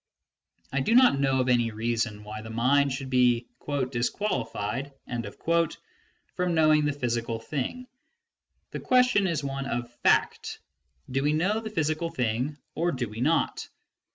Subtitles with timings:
[0.73, 3.45] I do not know of any reason why the mind should be
[3.91, 4.93] "disqualified"
[6.35, 7.85] from knowing the physical thing;
[8.71, 10.57] the question is one of fact,
[11.11, 13.69] do we know the physical thing or do we not